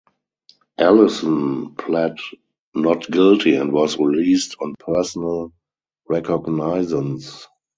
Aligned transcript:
Ellison 0.79 1.75
pled 1.75 2.15
not 2.73 3.05
guilty 3.11 3.55
and 3.55 3.71
was 3.71 3.99
released 3.99 4.55
on 4.59 4.73
personal 4.79 5.53
recognizance. 6.09 7.45